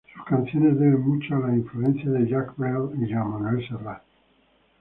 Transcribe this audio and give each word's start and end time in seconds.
Sus 0.15 0.25
canciones 0.25 0.79
deben 0.79 0.99
mucho 1.07 1.35
a 1.35 1.39
la 1.47 1.53
influencia 1.55 2.09
de 2.09 2.27
Jacques 2.27 2.57
Brel 2.57 2.89
y 3.07 3.13
Joan 3.13 3.29
Manuel 3.39 3.67
Serrat. 3.69 4.01